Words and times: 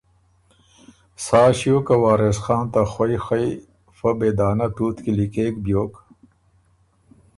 سا 1.23 1.41
ݭیوک 1.57 1.85
که 1.87 1.95
وارث 2.03 2.37
خان 2.43 2.63
ته 2.73 2.81
خوئ 2.91 3.15
خئ 3.25 3.47
فۀ 3.97 4.09
بېدانۀ 4.19 4.67
تُوت 4.75 4.97
کی 5.03 5.11
لیکېک 5.17 5.53
بیوک۔ 5.63 5.93